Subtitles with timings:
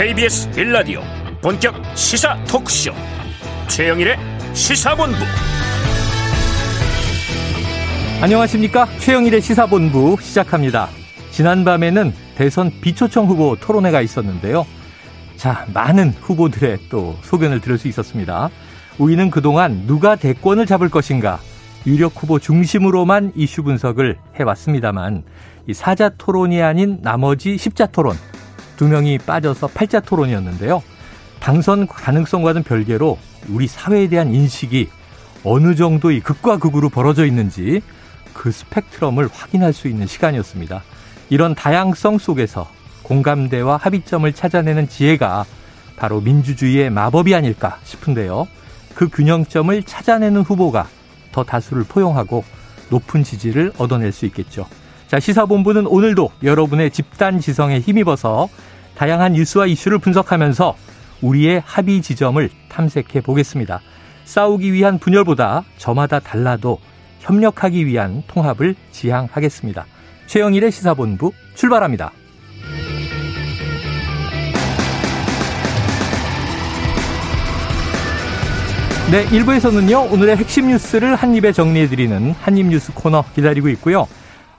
[0.00, 1.02] KBS 빌라디오
[1.42, 2.90] 본격 시사 토크쇼.
[3.68, 4.16] 최영일의
[4.54, 5.18] 시사본부.
[8.22, 8.86] 안녕하십니까?
[8.98, 10.88] 최영일의 시사본부 시작합니다.
[11.32, 14.66] 지난밤에는 대선 비초청 후보 토론회가 있었는데요.
[15.36, 18.48] 자 많은 후보들의 또 소견을 들을 수 있었습니다.
[18.96, 21.40] 우리는 그동안 누가 대권을 잡을 것인가?
[21.86, 25.24] 유력 후보 중심으로만 이슈 분석을 해왔습니다만
[25.66, 28.16] 이 사자 토론이 아닌 나머지 십자 토론
[28.80, 30.82] 두 명이 빠져서 팔자 토론이었는데요.
[31.38, 33.18] 당선 가능성과는 별개로
[33.50, 34.88] 우리 사회에 대한 인식이
[35.44, 37.82] 어느 정도의 극과 극으로 벌어져 있는지
[38.32, 40.82] 그 스펙트럼을 확인할 수 있는 시간이었습니다.
[41.28, 42.70] 이런 다양성 속에서
[43.02, 45.44] 공감대와 합의점을 찾아내는 지혜가
[45.98, 48.48] 바로 민주주의의 마법이 아닐까 싶은데요.
[48.94, 50.88] 그 균형점을 찾아내는 후보가
[51.32, 52.44] 더 다수를 포용하고
[52.88, 54.66] 높은 지지를 얻어낼 수 있겠죠.
[55.10, 58.48] 자, 시사본부는 오늘도 여러분의 집단 지성에 힘입어서
[58.94, 60.76] 다양한 뉴스와 이슈를 분석하면서
[61.20, 63.80] 우리의 합의 지점을 탐색해 보겠습니다.
[64.22, 66.78] 싸우기 위한 분열보다 저마다 달라도
[67.18, 69.84] 협력하기 위한 통합을 지향하겠습니다.
[70.26, 72.12] 최영일의 시사본부 출발합니다.
[79.10, 84.06] 네, 1부에서는요, 오늘의 핵심 뉴스를 한입에 정리해드리는 한입뉴스 코너 기다리고 있고요.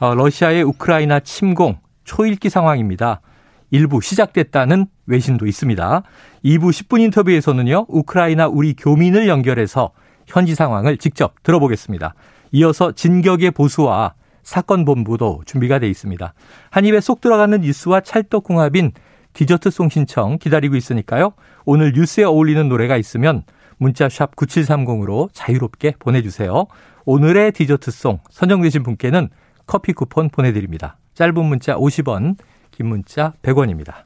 [0.02, 3.22] 어, 러시아의 우크라이나 침공, 초일기 상황입니다.
[3.70, 6.02] 일부 시작됐다는 외신도 있습니다.
[6.44, 9.92] 2부 10분 인터뷰에서는요, 우크라이나 우리 교민을 연결해서
[10.26, 12.16] 현지 상황을 직접 들어보겠습니다.
[12.54, 16.34] 이어서 진격의 보수와 사건 본부도 준비가 돼 있습니다.
[16.72, 18.94] 한 입에 쏙 들어가는 뉴스와 찰떡궁합인
[19.34, 21.34] 디저트송 신청 기다리고 있으니까요.
[21.64, 23.44] 오늘 뉴스에 어울리는 노래가 있으면
[23.78, 26.66] 문자 샵 9730으로 자유롭게 보내주세요.
[27.06, 29.30] 오늘의 디저트송 선정되신 분께는
[29.72, 30.98] 커피 쿠폰 보내드립니다.
[31.14, 32.36] 짧은 문자 50원,
[32.72, 34.04] 긴 문자 100원입니다.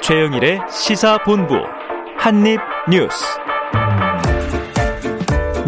[0.00, 1.56] 최영일의 시사본부
[2.16, 3.38] 한입뉴스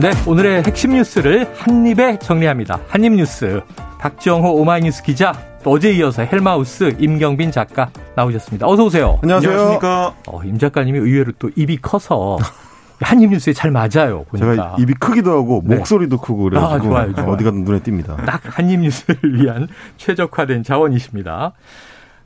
[0.01, 2.81] 네, 오늘의 핵심 뉴스를 한입에 정리합니다.
[2.89, 3.61] 한입뉴스
[3.99, 8.67] 박정호 오마이뉴스 기자 또 어제 이어서 헬마우스 임경빈 작가 나오셨습니다.
[8.67, 9.19] 어서 오세요.
[9.23, 9.51] 안녕하세요.
[9.51, 10.15] 안녕하십니까.
[10.29, 12.39] 어, 임 작가님이 의외로 또 입이 커서
[13.01, 14.25] 한입뉴스에 잘 맞아요.
[14.29, 14.51] 보니까.
[14.55, 15.77] 제가 입이 크기도 하고 네.
[15.77, 17.31] 목소리도 크고 그래가지고 아, 좋아요, 좋아요.
[17.31, 18.25] 어디 가든 눈에 띕니다.
[18.27, 21.53] 딱 한입뉴스를 위한 최적화된 자원이십니다.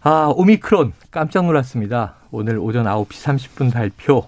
[0.02, 2.14] 아, 오미크론 깜짝 놀랐습니다.
[2.30, 4.26] 오늘 오전 9시 30분 발표.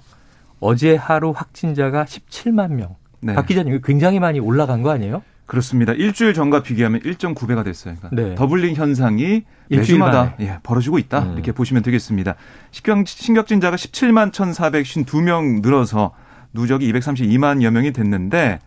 [0.61, 2.97] 어제 하루 확진자가 17만 명.
[3.21, 3.35] 네.
[3.35, 5.23] 박 기자님 굉장히 많이 올라간 거 아니에요?
[5.47, 5.93] 그렇습니다.
[5.93, 7.95] 일주일 전과 비교하면 1.9배가 됐어요.
[8.01, 8.35] 그러니까 네.
[8.35, 10.35] 더블링 현상이 일주일 매주마다.
[10.41, 11.21] 예, 벌어지고 있다.
[11.21, 11.33] 음.
[11.35, 12.35] 이렇게 보시면 되겠습니다.
[12.71, 16.13] 신경, 신격진자가 17만 1,452명 늘어서
[16.55, 18.61] 누적이 232만여 명이 됐는데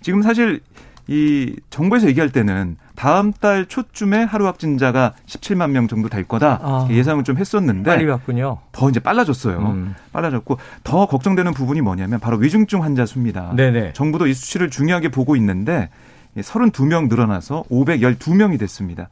[0.00, 0.60] 지금 사실
[1.08, 6.88] 이 정부에서 얘기할 때는 다음 달 초쯤에 하루 확진자가 17만 명 정도 될 거다 아.
[6.90, 8.58] 예상을 좀 했었는데 빨리 왔군요.
[8.70, 9.58] 더 이제 빨라졌어요.
[9.58, 9.94] 음.
[10.12, 13.52] 빨라졌고 더 걱정되는 부분이 뭐냐면 바로 위중증 환자 수입니다.
[13.56, 13.94] 네네.
[13.94, 15.90] 정부도 이 수치를 중요하게 보고 있는데
[16.36, 19.08] 32명 늘어나서 512명이 됐습니다.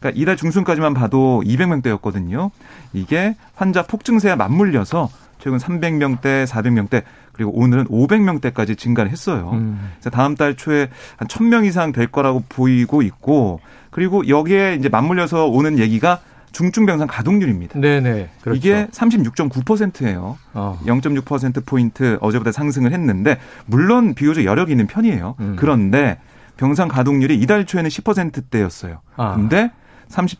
[0.00, 2.50] 그러니까 이달 중순까지만 봐도 200명대였거든요.
[2.92, 5.08] 이게 환자 폭증세에 맞물려서
[5.38, 7.02] 최근 300명대, 400명대
[7.36, 9.50] 그리고 오늘은 500명대까지 증가를 했어요.
[9.52, 9.90] 음.
[9.94, 13.60] 그래서 다음 달 초에 한 1000명 이상 될 거라고 보이고 있고
[13.90, 16.20] 그리고 여기에 이제 맞물려서 오는 얘기가
[16.52, 17.78] 중증병상 가동률입니다.
[17.78, 18.30] 네네.
[18.40, 18.56] 그렇죠.
[18.56, 20.38] 이게 36.9%예요.
[20.54, 20.78] 어.
[20.86, 23.36] 0.6%포인트 어제보다 상승을 했는데,
[23.66, 25.34] 물론 비교적 여력이 있는 편이에요.
[25.38, 25.56] 음.
[25.58, 26.18] 그런데
[26.56, 29.00] 병상 가동률이 이달 초에는 10%대였어요.
[29.16, 29.34] 아.
[29.34, 29.70] 근데
[30.08, 30.36] 30%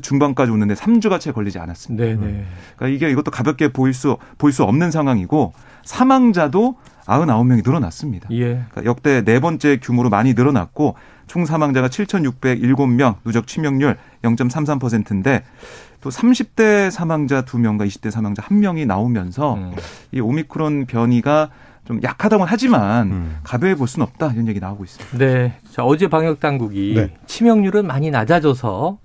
[0.00, 2.04] 중반까지 오는데 3주가 채 걸리지 않았습니다.
[2.04, 2.44] 네네.
[2.76, 5.52] 그러니까 이게 이것도 가볍게 보일 수, 보일 수 없는 상황이고,
[5.84, 8.28] 사망자도 99명이 늘어났습니다.
[8.32, 8.64] 예.
[8.70, 10.94] 그러니까 역대 네 번째 규모로 많이 늘어났고
[11.26, 15.42] 총 사망자가 7,607명, 누적 치명률 0.33%인데
[16.00, 19.72] 또 30대 사망자 2명과 20대 사망자 1명이 나오면서 음.
[20.10, 21.50] 이 오미크론 변이가
[21.84, 23.36] 좀 약하다고는 하지만 음.
[23.42, 25.18] 가벼워 볼 수는 없다 이런 얘기 나오고 있습니다.
[25.18, 25.54] 네.
[25.70, 27.14] 자, 어제 방역 당국이 네.
[27.26, 28.98] 치명률은 많이 낮아져서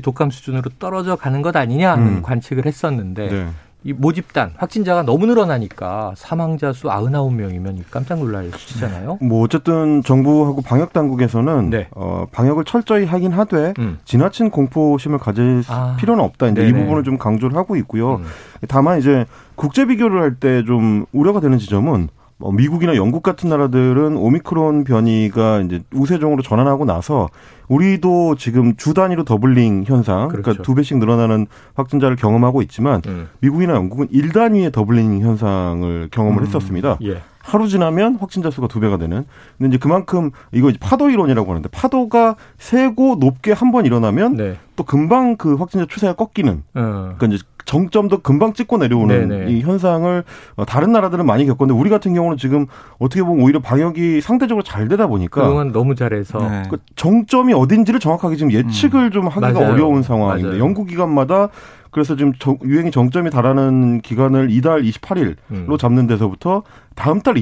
[0.00, 2.22] 독감 수준으로 떨어져 가는 것 아니냐 하는 음.
[2.22, 3.46] 관측을 했었는데 네.
[3.84, 9.18] 이 모집단 확진자가 너무 늘어나니까 사망자 수 99명이면 깜짝 놀랄 수치잖아요.
[9.20, 11.88] 뭐 어쨌든 정부하고 방역 당국에서는 네.
[11.90, 13.98] 어, 방역을 철저히 하긴 하되 음.
[14.04, 15.96] 지나친 공포심을 가질 아.
[15.98, 16.46] 필요는 없다.
[16.48, 16.84] 이제 이 네네.
[16.84, 18.16] 부분을 좀 강조를 하고 있고요.
[18.16, 18.24] 음.
[18.68, 24.16] 다만 이제 국제 비교를 할 때 좀 우려가 되는 지점은 어, 미국이나 영국 같은 나라들은
[24.16, 27.28] 오미크론 변이가 이제 우세종으로 전환하고 나서
[27.68, 30.62] 우리도 지금 주 단위로 doubling 현상, 그러니까 그렇죠.
[30.62, 33.28] 두 배씩 늘어나는 확진자를 경험하고 있지만 음.
[33.40, 36.46] 미국이나 영국은 일 단위의 doubling 현상을 경험을 음.
[36.46, 36.98] 했었습니다.
[37.04, 37.22] 예.
[37.40, 39.24] 하루 지나면 확진자 수가 두 배가 되는.
[39.58, 44.56] 근데 이제 그만큼 이거 이제 파도 이론이라고 하는데 파도가 세고 높게 한 번 일어나면 네.
[44.76, 46.62] 또 금방 그 확진자 추세가 꺾이는.
[46.74, 47.14] 어.
[47.18, 49.50] 그러니까 이제 정점도 금방 찍고 내려오는 네네.
[49.52, 50.24] 이 현상을
[50.56, 52.66] 어, 다른 나라들은 많이 겪었는데 우리 같은 경우는 지금
[52.98, 56.62] 어떻게 보면 오히려 방역이 상대적으로 잘 되다 보니까 그동안 너무 잘해서 네.
[56.70, 59.54] 그 정점이 어딘지를 정확하게 지금 예측을 좀 하기가 음.
[59.54, 59.72] 맞아요.
[59.72, 60.60] 어려운 상황인데 맞아요.
[60.62, 61.48] 연구 기관마다
[61.90, 65.76] 그래서 지금 정- 유행이 정점이 달하는 기간을 이달 28일로 음.
[65.78, 66.62] 잡는 데서부터
[66.94, 67.36] 다음 달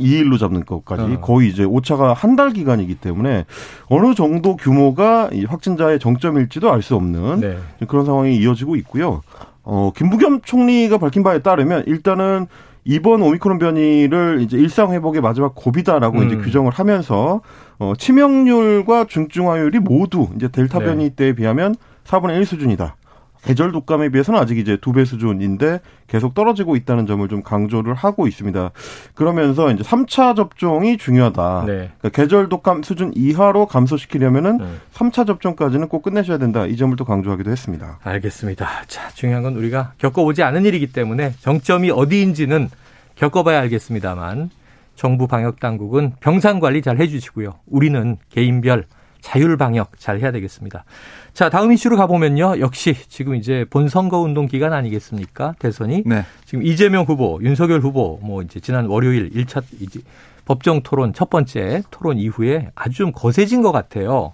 [0.00, 1.20] 22일로 잡는 것까지 어.
[1.20, 3.44] 거의 이제 오차가 한 달 기간이기 때문에
[3.88, 7.58] 어느 정도 규모가 이 확진자의 정점일지도 알 수 없는 네.
[7.86, 9.20] 그런 상황이 이어지고 있고요.
[9.62, 12.46] 어, 김부겸 총리가 밝힌 바에 따르면 일단은
[12.84, 16.26] 이번 오미크론 변이를 이제 일상 회복의 마지막 고비다라고 음.
[16.26, 17.42] 이제 규정을 하면서
[17.78, 20.84] 어, 치명률과 중증화율이 모두 이제 델타 네.
[20.86, 22.96] 변이 때에 비하면 4분의 1 수준이다.
[23.42, 28.26] 계절 독감에 비해서는 아직 이제 두 배 수준인데 계속 떨어지고 있다는 점을 좀 강조를 하고
[28.28, 28.70] 있습니다.
[29.14, 31.64] 그러면서 이제 3차 접종이 중요하다.
[31.66, 31.72] 네.
[31.98, 34.66] 그러니까 계절 독감 수준 이하로 감소시키려면은 네.
[34.94, 36.66] 3차 접종까지는 꼭 끝내셔야 된다.
[36.66, 37.98] 이 점을 또 강조하기도 했습니다.
[38.02, 38.68] 알겠습니다.
[38.86, 42.68] 자, 중요한 건 우리가 겪어보지 않은 일이기 때문에 정점이 어디인지는
[43.16, 44.50] 겪어봐야 알겠습니다만
[44.94, 47.54] 정부 방역 당국은 병상 관리 잘 해주시고요.
[47.66, 48.84] 우리는 개인별
[49.22, 50.84] 자율 방역 잘 해야 되겠습니다.
[51.32, 52.58] 자, 다음 이슈로 가보면요.
[52.60, 55.54] 역시 지금 이제 본선거 운동 기간 아니겠습니까?
[55.58, 56.02] 대선이.
[56.04, 56.26] 네.
[56.44, 60.00] 지금 이재명 후보, 윤석열 후보, 뭐 이제 지난 월요일 1차 이제
[60.44, 64.32] 법정 토론 첫 번째 토론 이후에 아주 좀 거세진 것 같아요.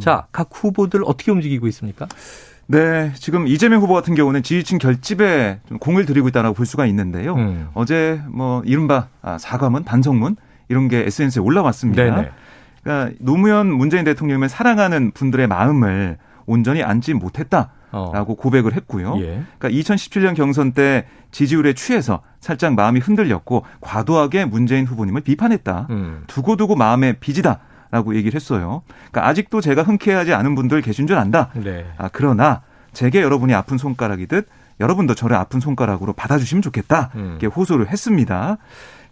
[0.00, 2.06] 자, 각 후보들 어떻게 움직이고 있습니까?
[2.66, 7.34] 네, 지금 이재명 후보 같은 경우는 지지층 결집에 좀 공을 들이고 있다고 볼 수가 있는데요.
[7.34, 7.68] 음.
[7.74, 10.36] 어제 뭐 이른바 아, 사과문, 반성문
[10.68, 12.02] 이런 게 SNS에 올라왔습니다.
[12.02, 12.30] 네네.
[12.86, 18.36] 그러니까 노무현 문재인 대통령을 사랑하는 분들의 마음을 온전히 안지 못했다 라고 어.
[18.36, 19.16] 고백을 했고요.
[19.18, 19.42] 예.
[19.58, 25.88] 그러니까 2017년 경선 때 지지율에 취해서 살짝 마음이 흔들렸고 과도하게 문재인 후보님을 비판했다.
[25.90, 26.22] 음.
[26.28, 27.58] 두고두고 마음에 빚이다.
[27.90, 28.82] 라고 얘기를 했어요.
[29.10, 31.50] 그러니까 아직도 제가 흔쾌하지 않은 분들 계신 줄 안다.
[31.54, 31.86] 네.
[31.98, 32.62] 아, 그러나
[32.92, 34.48] 제게 여러분이 아픈 손가락이듯
[34.80, 37.10] 여러분도 저를 아픈 손가락으로 받아주시면 좋겠다.
[37.14, 37.38] 음.
[37.40, 38.58] 이렇게 호소를 했습니다.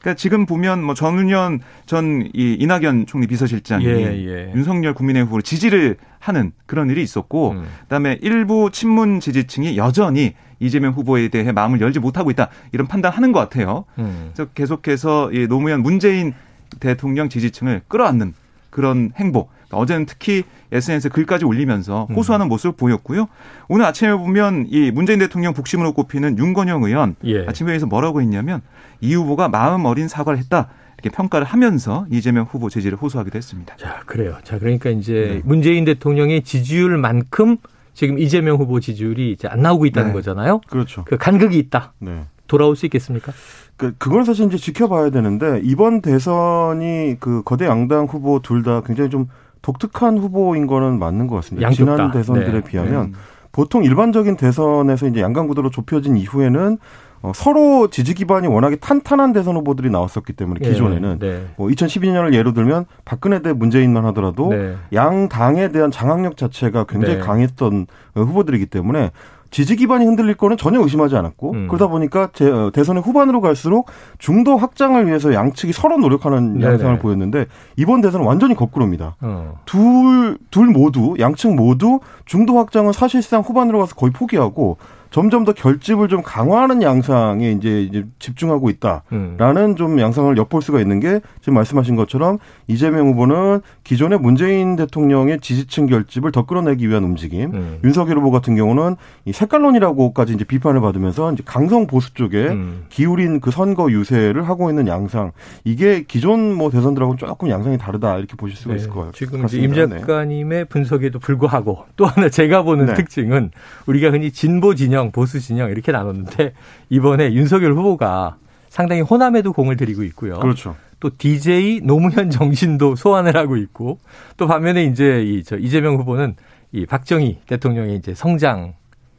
[0.04, 4.52] 그러니까 지금 보면 뭐 전윤현 전 이 이낙연 총리 비서실장이 예, 예.
[4.54, 7.64] 윤석열 국민의힘 후보를 지지를 하는 그런 일이 있었고 음.
[7.82, 13.40] 그다음에 일부 친문 지지층이 여전히 이재명 후보에 대해 마음을 열지 못하고 있다 이런 판단하는 것
[13.40, 13.86] 같아요.
[13.98, 14.30] 음.
[14.34, 16.34] 그래서 계속해서 이 노무현 문재인
[16.80, 18.34] 대통령 지지층을 끌어안는
[18.70, 19.48] 그런 행보.
[19.74, 22.14] 그러니까 어제는 특히 SNS에 글까지 올리면서 음.
[22.14, 23.26] 호소하는 모습을 보였고요.
[23.68, 27.44] 오늘 아침에 보면 이 문재인 대통령 복심으로 꼽히는 윤건영 의원 예.
[27.46, 28.62] 아침 회의에서 뭐라고 했냐면
[29.00, 30.68] 이 후보가 마음 어린 사과를 했다.
[30.96, 33.76] 이렇게 평가를 하면서 이재명 후보 제지를 호소하기도 했습니다.
[33.76, 34.36] 자, 그래요.
[34.44, 35.42] 자, 그러니까 이제 네.
[35.44, 37.58] 문재인 대통령의 지지율만큼
[37.92, 40.14] 지금 이재명 후보 지지율이 이제 안 나오고 있다는 네.
[40.14, 40.60] 거잖아요.
[40.68, 41.04] 그렇죠.
[41.04, 41.92] 그 간극이 있다.
[41.98, 42.24] 네.
[42.46, 43.32] 돌아올 수 있겠습니까?
[43.76, 49.10] 그, 그건 사실 이제 지켜봐야 되는데, 이번 대선이 그 거대 양당 후보 둘 다 굉장히
[49.10, 49.28] 좀
[49.64, 51.66] 독특한 후보인 거는 맞는 것 같습니다.
[51.66, 51.96] 양쪽 다.
[51.96, 52.60] 지난 대선들에 네.
[52.60, 53.14] 비하면
[53.50, 56.76] 보통 일반적인 대선에서 이제 양강 구도로 좁혀진 이후에는
[57.24, 61.46] 어, 서로 지지 기반이 워낙에 탄탄한 대선 후보들이 나왔었기 때문에 기존에는 예, 네.
[61.56, 64.74] 뭐 2012년을 예로 들면 박근혜 대 문재인만 하더라도 네.
[64.92, 67.20] 양 당에 대한 장악력 자체가 굉장히 네.
[67.22, 69.10] 강했던 어, 후보들이기 때문에
[69.50, 71.68] 지지 기반이 흔들릴 거는 전혀 의심하지 않았고 음.
[71.68, 73.86] 그러다 보니까 제, 어, 대선의 후반으로 갈수록
[74.18, 76.72] 중도 확장을 위해서 양측이 서로 노력하는 네네.
[76.72, 79.16] 양상을 보였는데 이번 대선은 완전히 거꾸로입니다.
[79.22, 79.60] 어.
[79.64, 84.76] 둘, 둘 모두, 양측 모두 중도 확장은 사실상 후반으로 가서 거의 포기하고
[85.14, 89.04] 점점 더 결집을 좀 강화하는 양상에 이제, 이제 집중하고 있다.
[89.12, 89.36] 음.
[89.38, 95.38] 라는 좀 양상을 엿볼 수가 있는 게 지금 말씀하신 것처럼 이재명 후보는 기존의 문재인 대통령의
[95.38, 97.54] 지지층 결집을 더 끌어내기 위한 움직임.
[97.54, 97.78] 음.
[97.84, 102.86] 윤석열 후보 같은 경우는 이 색깔론이라고까지 이제 비판을 받으면서 이제 강성 보수 쪽에 음.
[102.88, 105.30] 기울인 그 선거 유세를 하고 있는 양상.
[105.62, 108.80] 이게 기존 뭐 대선들하고는 조금 양상이 다르다 이렇게 보실 수가 네.
[108.80, 109.46] 있을 것 같아요.
[109.46, 112.94] 지금 임 작가님의 분석에도 불구하고 또 하나 제가 보는 네.
[112.94, 113.52] 특징은
[113.86, 116.52] 우리가 흔히 진보 진영, 보수 진영 이렇게 나눴는데
[116.90, 118.36] 이번에 윤석열 후보가
[118.68, 120.38] 상당히 호남에도 공을 들이고 있고요.
[120.40, 120.76] 그렇죠.
[121.00, 123.98] 또 DJ 노무현 정신도 소환을 하고 있고
[124.36, 126.34] 또 반면에 이제 이 저 이재명 후보는
[126.72, 128.74] 이 박정희 대통령의 이제 성장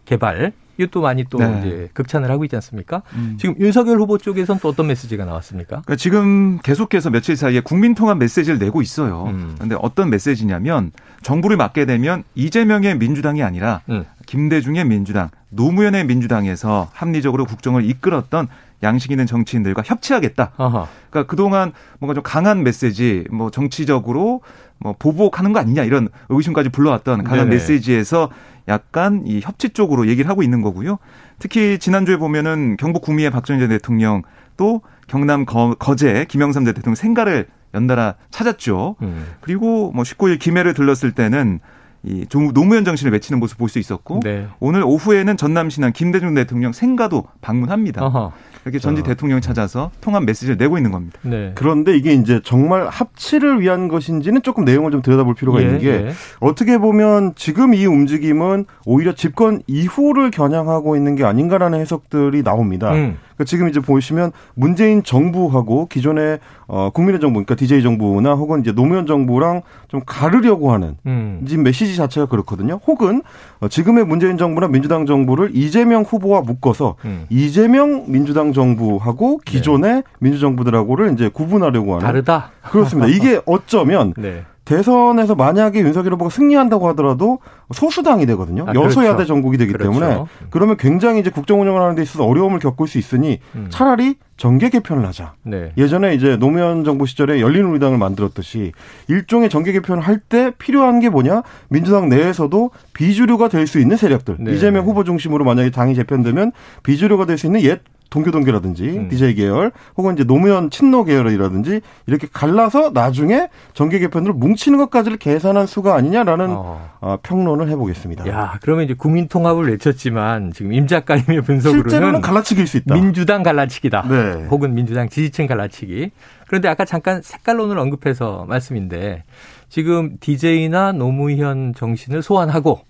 [0.05, 1.59] 개발 이것도 많이 또 네.
[1.59, 3.01] 이제 극찬을 하고 있지 않습니까?
[3.13, 3.37] 음.
[3.39, 5.81] 지금 윤석열 후보 쪽에서는 또 어떤 메시지가 나왔습니까?
[5.81, 9.25] 그러니까 지금 계속해서 며칠 사이에 국민 통합 메시지를 내고 있어요.
[9.27, 9.53] 음.
[9.55, 14.03] 그런데 어떤 메시지냐면 정부를 맡게 되면 이재명의 민주당이 아니라 음.
[14.25, 18.47] 김대중의 민주당, 노무현의 민주당에서 합리적으로 국정을 이끌었던
[18.83, 20.51] 양식 있는 정치인들과 협치하겠다.
[20.57, 20.87] 아하.
[21.09, 24.41] 그러니까 그동안 뭔가 좀 강한 메시지, 뭐 정치적으로
[24.77, 27.55] 뭐 보복하는 거 아니냐 이런 의심까지 불러왔던 강한 네네.
[27.55, 28.29] 메시지에서
[28.67, 30.97] 약간 이 협치 쪽으로 얘기를 하고 있는 거고요.
[31.39, 34.23] 특히 지난주에 보면은 경북 구미의 박정희 전 대통령
[34.57, 38.95] 또 경남 거, 제 김영삼 전 대통령 생가를 연달아 찾았죠.
[39.01, 39.25] 음.
[39.41, 41.59] 그리고 뭐 19일 김해를 들렀을 때는
[42.05, 44.47] 이 노무현 정신을 외치는 모습 볼 수 있었고 네.
[44.59, 48.05] 오늘 오후에는 전남 신안 김대중 대통령 생가도 방문합니다.
[48.05, 48.31] 어허.
[48.63, 49.07] 이렇게 전직 어.
[49.07, 51.19] 대통령을 찾아서 통합 메시지를 내고 있는 겁니다.
[51.21, 51.51] 네.
[51.53, 55.87] 그런데 이게 이제 정말 합치를 위한 것인지는 조금 내용을 좀 들여다볼 필요가 예, 있는 게
[55.87, 56.11] 예.
[56.39, 62.91] 어떻게 보면 지금 이 움직임은 오히려 집권 이후를 겨냥하고 있는 게 아닌가라는 해석들이 나옵니다.
[62.93, 63.17] 음.
[63.35, 68.71] 그러니까 지금 이제 보시면 문재인 정부하고 기존의 어 국민의 정부, 그러니까 DJ 정부나 혹은 이제
[68.71, 71.45] 노무현 정부랑 좀 가르려고 하는 음.
[71.47, 72.79] 지금 메시지 자체가 그렇거든요.
[72.87, 73.21] 혹은
[73.59, 77.25] 어 지금의 문재인 정부나 민주당 정부를 이재명 후보와 묶어서 음.
[77.29, 80.03] 이재명 민주당 정부하고 기존의 네.
[80.19, 82.51] 민주정부들하고를 이제 구분하려고 하는 다르다.
[82.63, 83.07] 그렇습니다.
[83.07, 84.43] 이게 어쩌면 네.
[84.65, 87.39] 대선에서 만약에 윤석열 후보가 승리한다고 하더라도
[87.71, 88.65] 소수당이 되거든요.
[88.67, 89.27] 아, 여소야대 그렇죠.
[89.27, 89.91] 전국이 되기 그렇죠.
[89.91, 93.67] 때문에 그러면 굉장히 이제 국정 운영을 하는 데 있어서 어려움을 겪을 수 있으니 음.
[93.69, 95.33] 차라리 정계 개편을 하자.
[95.43, 95.71] 네.
[95.77, 98.73] 예전에 이제 노무현 정부 시절에 열린우리당을 만들었듯이
[99.07, 101.43] 일종의 정계 개편을 할 때 필요한 게 뭐냐?
[101.69, 104.37] 민주당 내에서도 비주류가 될 수 있는 세력들.
[104.39, 104.53] 네.
[104.53, 106.51] 이재명 후보 중심으로 만약에 당이 재편되면
[106.83, 107.81] 비주류가 될 수 있는 옛
[108.15, 109.09] 동교동계라든지 음.
[109.09, 115.67] DJ 계열 혹은 이제 노무현 친노 계열이라든지 이렇게 갈라서 나중에 정계 개편으로 뭉치는 것까지를 계산한
[115.67, 116.89] 수가 아니냐라는 어.
[117.01, 118.27] 어, 평론을 해보겠습니다.
[118.29, 122.95] 야, 그러면 이제 국민 통합을 외쳤지만 지금 임 작가님의 분석으로는 실제로는 갈라치기일 수 있다.
[122.95, 124.07] 민주당 갈라치기다.
[124.07, 124.47] 네.
[124.49, 126.11] 혹은 민주당 지지층 갈라치기.
[126.47, 129.23] 그런데 아까 잠깐 색깔론을 언급해서 말씀인데
[129.67, 132.81] 지금 DJ나 노무현 정신을 소환하고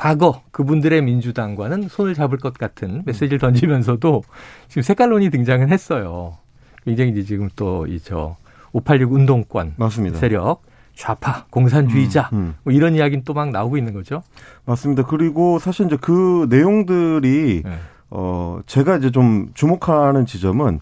[0.00, 4.22] 과거 그분들의 민주당과는 손을 잡을 것 같은 메시지를 던지면서도
[4.68, 6.38] 지금 색깔론이 등장을 했어요.
[6.84, 8.36] 굉장히 이제 지금 또 이 저
[8.72, 10.18] 586 운동권 맞습니다.
[10.18, 10.62] 세력
[10.94, 12.54] 좌파, 공산주의자 음, 음.
[12.62, 14.22] 뭐 이런 이야기는 또 막 나오고 있는 거죠.
[14.64, 15.04] 맞습니다.
[15.04, 17.78] 그리고 사실 이제 그 내용들이 네.
[18.08, 20.80] 어 제가 이제 좀 주목하는 지점은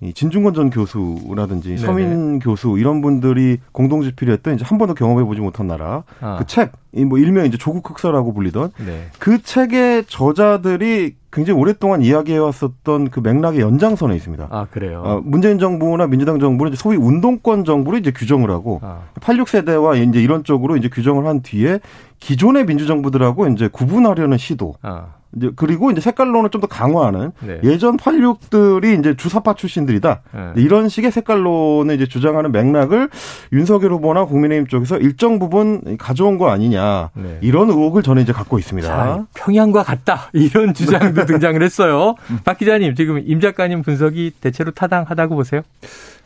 [0.00, 1.80] 이 진중권 전 교수라든지 네네.
[1.80, 6.36] 서민 교수 이런 분들이 공동 집필 했던 이제 한 번도 경험해 보지 못한 나라 아.
[6.38, 6.72] 그 책,
[7.06, 9.06] 뭐 일명 이제 조국 흑사라고 불리던 네.
[9.18, 14.48] 그 책의 저자들이 굉장히 오랫동안 이야기해 왔었던 그 맥락의 연장선에 있습니다.
[14.50, 15.02] 아, 그래요?
[15.04, 19.02] 어, 문재인 정부나 민주당 정부는 소위 운동권 정부로 이제 규정을 하고 아.
[19.20, 21.80] 86세대와 이제 이런 쪽으로 이제 규정을 한 뒤에
[22.20, 24.74] 기존의 민주정부들하고 이제 구분하려는 시도.
[24.80, 25.17] 아.
[25.36, 27.60] 이제 그리고 이제 색깔론을 좀더 강화하는 네.
[27.64, 30.22] 예전 86들이 이제 주사파 출신들이다.
[30.32, 30.52] 네.
[30.56, 33.10] 이런 식의 색깔론을 이제 주장하는 맥락을
[33.52, 37.10] 윤석열 후보나 국민의힘 쪽에서 일정 부분 가져온 거 아니냐.
[37.14, 37.38] 네.
[37.42, 38.88] 이런 의혹을 저는 이제 갖고 있습니다.
[38.88, 40.30] 자, 평양과 같다.
[40.32, 42.14] 이런 주장도 등장을 했어요.
[42.44, 45.62] 박 기자님, 지금 임 작가님 분석이 대체로 타당하다고 보세요?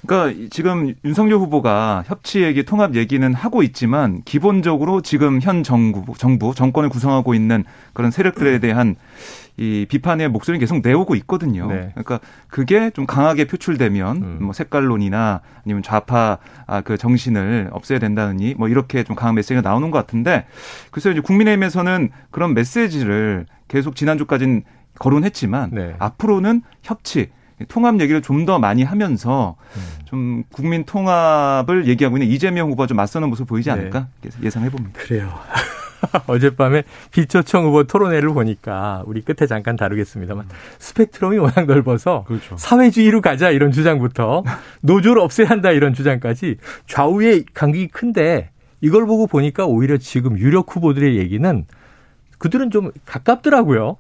[0.06, 6.54] 그러니까 지금 윤석열 후보가 협치 얘기, 통합 얘기는 하고 있지만 기본적으로 지금 현 정부, 정부
[6.54, 8.91] 정권을 구성하고 있는 그런 세력들에 대한
[9.56, 11.66] 이 비판의 목소리를 계속 내오고 있거든요.
[11.68, 11.90] 네.
[11.92, 14.38] 그러니까 그게 좀 강하게 표출되면 음.
[14.40, 19.90] 뭐 색깔론이나 아니면 좌파 아, 그 정신을 없애야 된다느니 뭐 이렇게 좀 강한 메시지가 나오는
[19.90, 20.46] 것 같은데
[20.90, 24.62] 그래서 이제 국민의힘에서는 그런 메시지를 계속 지난주까지는
[24.98, 25.94] 거론했지만 네.
[25.98, 27.30] 앞으로는 협치
[27.68, 29.82] 통합 얘기를 좀 더 많이 하면서 음.
[30.06, 33.72] 좀 국민 통합을 얘기하고 있는 이재명 후보가 좀 맞서는 모습 보이지 네.
[33.72, 34.30] 않을까 네.
[34.42, 34.98] 예상해 봅니다.
[35.00, 35.32] 그래요.
[36.26, 40.46] 어젯밤에 비초청 후보 토론회를 보니까 우리 끝에 잠깐 다루겠습니다만
[40.78, 42.56] 스펙트럼이 워낙 넓어서 그렇죠.
[42.56, 44.44] 사회주의로 가자 이런 주장부터
[44.82, 46.56] 노조를 없애야 한다 이런 주장까지
[46.86, 51.64] 좌우의 간격이 큰데 이걸 보고 보니까 오히려 지금 유력 후보들의 얘기는
[52.38, 53.96] 그들은 좀 가깝더라고요.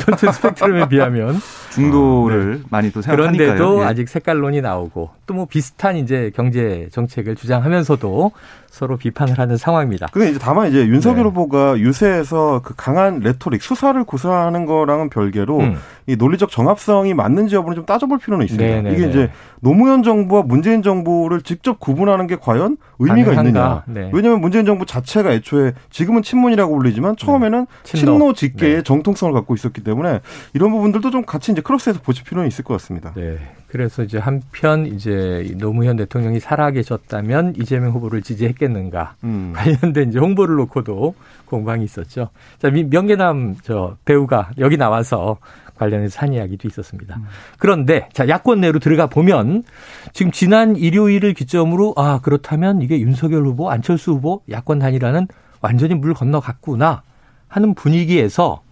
[0.00, 1.36] 전체 스펙트럼에 비하면.
[1.74, 2.62] 중도를 네.
[2.70, 3.48] 많이 또 생각하니까요.
[3.56, 3.84] 그런데도 예.
[3.84, 8.30] 아직 색깔론이 나오고 또 뭐 비슷한 이제 경제 정책을 주장하면서도
[8.70, 10.06] 서로 비판을 하는 상황입니다.
[10.12, 11.28] 근데 이제 다만 이제 윤석열 네.
[11.30, 15.76] 후보가 유세에서 그 강한 레토릭 수사를 구사하는 거랑은 별개로 음.
[16.06, 18.64] 이 논리적 정합성이 맞는지 여부는 좀 따져볼 필요는 있습니다.
[18.76, 18.94] 네네네.
[18.96, 19.30] 이게 이제
[19.60, 23.84] 노무현 정부와 문재인 정부를 직접 구분하는 게 과연 의미가 가능한가?
[23.86, 24.00] 있느냐?
[24.06, 24.10] 네.
[24.12, 27.82] 왜냐하면 문재인 정부 자체가 애초에 지금은 친문이라고 불리지만 처음에는 네.
[27.82, 28.82] 친노, 친노 직계의 네.
[28.82, 30.20] 정통성을 갖고 있었기 때문에
[30.52, 33.12] 이런 부분들도 좀 같이 이제 크로스해서 보실 필요는 있을 것 같습니다.
[33.14, 33.38] 네.
[33.66, 39.52] 그래서 이제 한편 이제 노무현 대통령이 살아계셨다면 이재명 후보를 지지했겠는가 음.
[39.54, 41.14] 관련된 이제 홍보를 놓고도
[41.46, 42.28] 공방이 있었죠.
[42.58, 45.38] 자 명계남 저 배우가 여기 나와서
[45.76, 47.16] 관련해서 한 이야기도 있었습니다.
[47.16, 47.24] 음.
[47.58, 49.64] 그런데 자 야권 내로 들어가 보면
[50.12, 55.26] 지금 지난 일요일을 기점으로 아 그렇다면 이게 윤석열 후보, 안철수 후보 야권 단일화는
[55.60, 57.02] 완전히 물 건너갔구나
[57.48, 58.62] 하는 분위기에서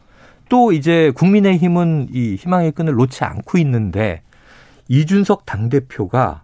[0.52, 4.20] 또 이제 국민의힘은 이 희망의 끈을 놓지 않고 있는데
[4.86, 6.42] 이준석 당대표가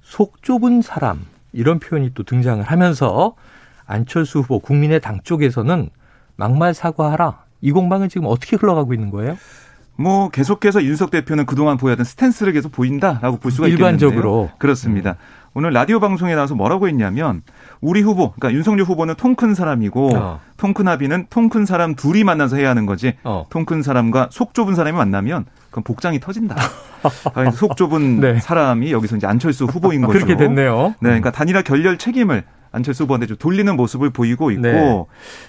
[0.00, 3.34] 속 좁은 사람 이런 표현이 또 등장을 하면서
[3.84, 5.90] 안철수 후보 국민의 당 쪽에서는
[6.36, 9.36] 막말 사과하라 이 공방은 지금 어떻게 흘러가고 있는 거예요?
[9.96, 14.16] 뭐 계속해서 윤석 대표는 그동안 보여던 스탠스를 계속 보인다라고 볼 수가 일관적으로.
[14.16, 14.58] 있겠는데요.
[14.58, 15.10] 그렇습니다.
[15.10, 15.16] 음.
[15.56, 17.42] 오늘 라디오 방송에 나와서 뭐라고 했냐면
[17.80, 20.40] 우리 후보, 그러니까 윤석열 후보는 통 큰 사람이고 어.
[20.56, 23.14] 통큰 합의는 통 큰 사람 둘이 만나서 해야 하는 거지.
[23.22, 23.44] 어.
[23.50, 26.56] 통큰 사람과 속 좁은 사람이 만나면 그럼 복장이 터진다.
[27.54, 28.40] 속 좁은 네.
[28.40, 30.12] 사람이 여기서 이제 안철수 후보인 거죠.
[30.12, 30.88] 그렇게 됐네요.
[31.00, 35.06] 네, 그러니까 단일화 결렬 책임을 안철수 후보한테 좀 돌리는 모습을 보이고 있고, 네.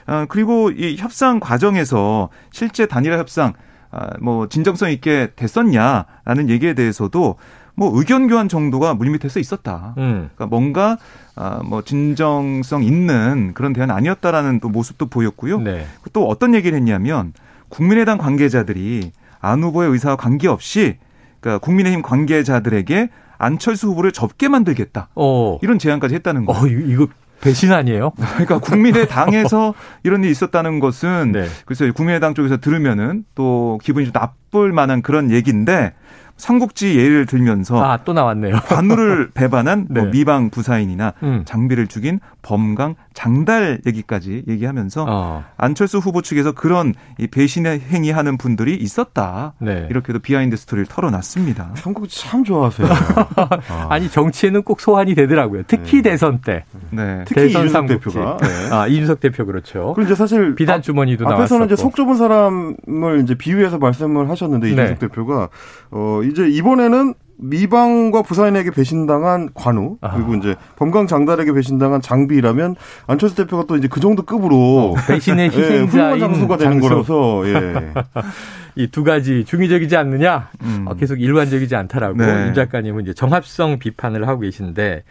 [0.07, 3.53] 어, 그리고 이 협상 과정에서 실제 단일화 협상
[3.91, 7.38] 아, 뭐 진정성 있게 됐었냐라는 얘기에 대해서도
[7.75, 9.94] 뭐 의견 교환 정도가 물밑에서 있었다.
[9.98, 10.29] 음.
[10.36, 10.98] 그러니까 뭔가
[11.36, 15.60] 아, 뭐 진정성 있는 그런 대화는 아니었다라는 또 모습도 보였고요.
[15.60, 15.86] 네.
[16.13, 17.34] 또 어떤 얘기를 했냐면
[17.70, 20.98] 국민의당 관계자들이 안 후보의 의사와 관계없이
[21.41, 25.10] 그러니까 국민의힘 관계자들에게 안철수 후보를 접게 만들겠다.
[25.15, 25.60] 어.
[25.62, 26.63] 이런 제안까지 했다는 거예요.
[26.63, 27.08] 어, 이거
[27.41, 28.12] 배신 아니에요?
[28.15, 31.46] 그러니까 국민의당에서 이런 일이 있었다는 것은 네.
[31.65, 35.94] 글쎄요 국민의당 쪽에서 들으면은 또 기분이 좀 나쁠 만한 그런 얘기인데
[36.38, 38.56] 삼국지 예를 들면서 아, 또 나왔네요.
[38.68, 40.01] 관우를 배반한 뭐 네.
[40.01, 41.44] 뭐 미방 부사인이나 음.
[41.46, 45.43] 장비를 죽인 범강 장달 얘기까지 얘기하면서 어.
[45.57, 49.53] 안철수 후보 측에서 그런 이 배신의 행위하는 분들이 있었다.
[49.60, 49.88] 네.
[49.89, 51.72] 이렇게도 behind story를 털어놨습니다.
[51.75, 52.88] 삼국지 참 좋아하세요.
[52.88, 53.88] 아.
[53.89, 55.63] 아니 정치에는 꼭 소환이 되더라고요.
[55.65, 56.12] 특히 네.
[56.12, 56.65] 대선 때.
[56.91, 57.24] 네.
[57.25, 58.38] 특히 대선 이준석 대표가.
[58.38, 58.48] 네.
[58.72, 59.93] 아 이준석 대표 그렇죠.
[59.95, 61.74] 그리고 이제 사실 비단 주머니도 아, 앞에서는 나왔었고.
[61.74, 65.07] 이제 속 좁은 사람을 이제 비유해서 말씀을 하셨는데 이준석 네.
[65.07, 65.48] 대표가
[65.89, 70.15] 어 이제 이번에는 미방과 부사인에게 배신당한 관우 아.
[70.15, 72.75] 그리고 이제 범강 장달에게 배신당한 장비라면
[73.08, 76.89] 안철수 대표가 또 이제 그 정도 급으로 어, 배신의 희생자인 예, 장수가 되는 장수.
[76.89, 77.94] 거라서 예.
[78.77, 80.86] 이 두 가지 중의적이지 않느냐 음.
[80.88, 82.48] 어, 계속 일관적이지 않다라고 네.
[82.48, 85.04] 임 작가님은 이제 정합성 비판을 하고 계신데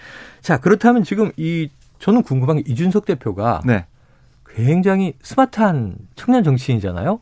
[0.43, 3.87] 자 그렇다면 지금 이 저는 궁금한 게 이준석 대표가 네.
[4.55, 7.21] 굉장히 스마트한 청년 정치인이잖아요.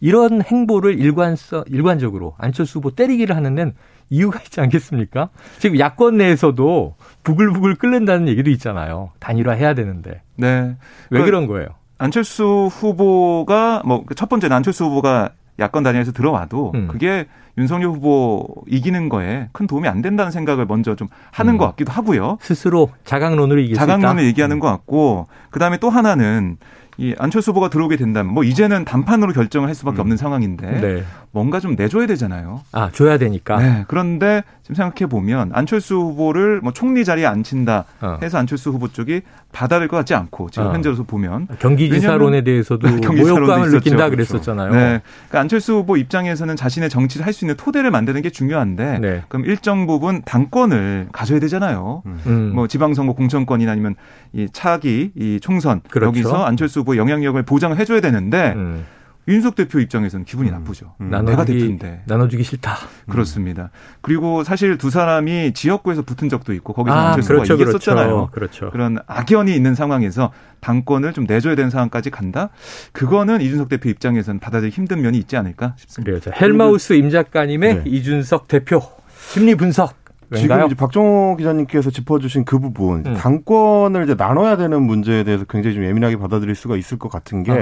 [0.00, 3.74] 이런 행보를 일관서 일관적으로 안철수 후보 때리기를 하는 데는
[4.12, 5.30] 이유가 있지 않겠습니까?
[5.58, 9.10] 지금 야권 내에서도 부글부글 끓는다는 얘기도 있잖아요.
[9.20, 10.20] 단일화 해야 되는데.
[10.36, 10.76] 네.
[11.08, 11.68] 왜 그, 그런 거예요?
[11.96, 16.88] 안철수 후보가 뭐 첫 번째는 안철수 후보가 야권 단위에서 들어와도 음.
[16.88, 17.26] 그게
[17.58, 21.58] 윤석열 후보 이기는 거에 큰 도움이 안 된다는 생각을 먼저 좀 하는 음.
[21.58, 22.38] 것 같기도 하고요.
[22.40, 24.60] 스스로 자강론으로 이길 자강론을 얘기하는 음.
[24.60, 26.56] 것 같고 그다음에 또 하나는
[26.98, 30.00] 이 안철수 후보가 들어오게 된다면 뭐 이제는 단판으로 결정을 할 수밖에 음.
[30.02, 31.04] 없는 상황인데 네.
[31.30, 32.60] 뭔가 좀 내줘야 되잖아요.
[32.72, 33.56] 아 줘야 되니까.
[33.58, 33.84] 네.
[33.88, 38.18] 그런데 지금 생각해 보면 안철수 후보를 뭐 총리 자리에 앉힌다 어.
[38.22, 40.72] 해서 안철수 후보 쪽이 받아들일 것 같지 않고 지금 어.
[40.74, 44.70] 현재로서 보면 경기지사론에 대해서도 모욕감을 느낀다 그랬었잖아요.
[44.70, 44.86] 그렇죠.
[44.86, 45.00] 네.
[45.28, 49.22] 그러니까 안철수 후보 입장에서는 자신의 정치를 할 수 있는 토대를 만드는 게 중요한데 네.
[49.28, 52.02] 그럼 일정 부분 당권을 가져야 되잖아요.
[52.26, 52.52] 음.
[52.54, 53.94] 뭐 지방선거 공천권이나 아니면
[54.32, 56.08] 이 차기 이 총선 그렇죠.
[56.08, 58.52] 여기서 안철수 후보 영향력을 보장을 해줘야 되는데.
[58.56, 58.84] 음.
[59.28, 60.54] 윤석 대표 입장에서는 기분이 음.
[60.54, 60.94] 나쁘죠.
[61.00, 61.10] 음.
[61.24, 62.76] 내가 대표인데 나눠주기 싫다.
[63.08, 63.70] 그렇습니다.
[64.00, 68.30] 그리고 사실 두 사람이 지역구에서 붙은 적도 있고 거기서 아, 안철수가 그렇죠, 이겼었잖아요.
[68.32, 68.32] 그렇죠.
[68.32, 68.70] 그렇죠.
[68.72, 72.48] 그런 악연이 있는 상황에서 당권을 좀 내줘야 되는 상황까지 간다.
[72.92, 76.18] 그거는 이준석 대표 입장에서는 받아들이기 힘든 면이 있지 않을까 싶습니다.
[76.18, 76.36] 그래요.
[76.40, 77.82] 헬마우스 임 작가님의 네.
[77.86, 78.82] 이준석 대표
[79.30, 80.01] 심리 분석.
[80.36, 83.14] 지금 이제 박정호 기자님께서 짚어주신 그 부분 음.
[83.14, 87.52] 당권을 이제 나눠야 되는 문제에 대해서 굉장히 좀 예민하게 받아들일 수가 있을 것 같은 게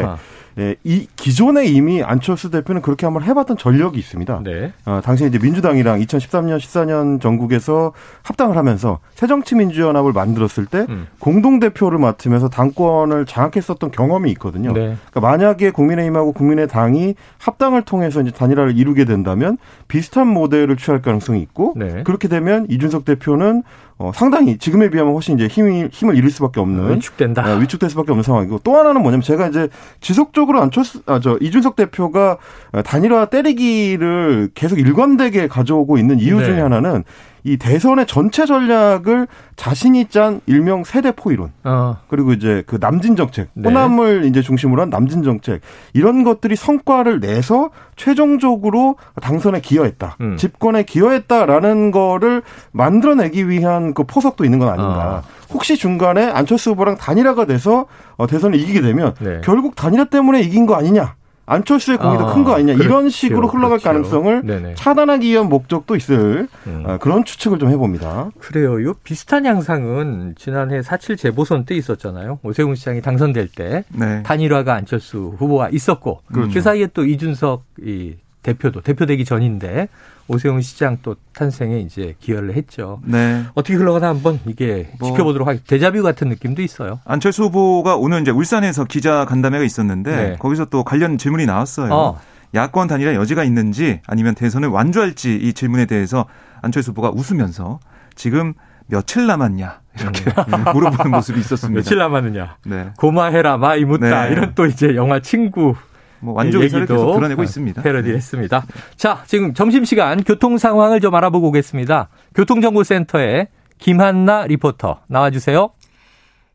[0.59, 4.43] 예, 이 기존에 이미 안철수 대표는 그렇게 한번 해봤던 전력이 있습니다.
[4.45, 4.73] 네.
[4.85, 11.07] 어, 당시 이제 민주당이랑 2013년 14년 전국에서 합당을 하면서 새정치민주연합을 만들었을 때 음.
[11.19, 14.73] 공동 대표를 맡으면서 당권을 장악했었던 경험이 있거든요.
[14.73, 14.97] 네.
[15.11, 19.59] 그러니까 만약에 국민의힘하고 국민의당이 합당을 통해서 이제 단일화를 이루게 된다면
[19.89, 22.03] 비슷한 모델을 취할 가능성이 있고 네.
[22.05, 23.63] 그렇게 되면 이준석 대표는
[24.01, 26.97] 어, 상당히 지금에 비하면 훨씬 이제 힘이, 힘을 잃을 수밖에 없는.
[26.97, 27.53] 위축된다.
[27.53, 29.69] 어, 위축될 수밖에 없는 상황이고 또 하나는 뭐냐면 제가 이제
[30.01, 32.39] 지속적으로 안철수, 아, 저, 이준석 대표가
[32.83, 36.47] 단일화 때리기를 계속 일관되게 가져오고 있는 이유 네.
[36.47, 37.05] 중에 하나는
[37.45, 39.27] 이 대선의 전체 전략을
[39.57, 41.97] 자신이 짠 일명 세대 포 이론 어.
[42.09, 43.69] 그리고 이제 그 남진 정책 네.
[43.69, 45.61] 호남을 이제 중심으로 한 남진 정책
[45.93, 50.37] 이런 것들이 성과를 내서 최종적으로 당선에 기여했다 음.
[50.37, 55.41] 집권에 기여했다라는 거를 만들어내기 위한 그 포석도 있는 건 아닌가 어.
[55.53, 59.41] 혹시 중간에 안철수 후보랑 단일화가 돼서 어, 대선을 이기게 되면 네.
[59.45, 61.15] 결국 단일화 때문에 이긴 거 아니냐
[61.47, 63.85] 안철수의 공이 더 큰거 아, 아니냐 그렇죠, 이런 식으로 흘러갈 그렇죠.
[63.85, 64.75] 가능성을 네네.
[64.77, 66.85] 차단하기 위한 목적도 있을 음.
[66.87, 68.31] 아, 그런 추측을 좀 해봅니다.
[68.39, 68.79] 그래요.
[68.79, 72.39] 이 비슷한 양상은 지난해 4.7 재보선 때 있었잖아요.
[72.45, 74.23] 오세훈 시장이 당선될 때 네.
[74.23, 76.55] 단일화가 안철수 후보가 있었고 그렇죠.
[76.55, 79.89] 그 사이에 또 이준석 이 대표도 대표되기 전인데
[80.29, 83.01] 오세훈 시장 또 탄생에 이제 기여를 했죠.
[83.05, 83.45] 네.
[83.55, 85.11] 어떻게 흘러가나 한번 이게 뭐.
[85.11, 85.69] 지켜보도록 하겠습니다.
[85.69, 87.01] 데자뷰 같은 느낌도 있어요.
[87.05, 90.37] 안철수 후보가 오늘 이제 울산에서 기자 간담회가 있었는데 네.
[90.39, 91.93] 거기서 또 관련 질문이 나왔어요.
[91.93, 92.21] 어.
[92.55, 96.27] 야권 단일화 여지가 있는지 아니면 대선을 완주할지 이 질문에 대해서
[96.63, 97.79] 안철수 후보가 웃으면서
[98.15, 98.55] 지금
[98.87, 100.25] 며칠 남았냐 이렇게
[100.75, 101.75] 물어보는 모습이 있었습니다.
[101.75, 101.79] 음.
[101.79, 102.57] 며칠 남았느냐.
[102.67, 102.91] 네.
[102.99, 104.33] 고마해라 마이 무따 네.
[104.33, 105.75] 이런 또 이제 영화 친구
[106.21, 107.83] 뭐 완주 의사를 얘기도 계속 드러내고 있습니다.
[107.83, 108.65] 패러디 했습니다.
[108.97, 112.09] 자, 지금 점심시간 교통 상황을 좀 알아보고 오겠습니다.
[112.35, 115.71] 교통정보센터에 김한나 리포터 나와주세요.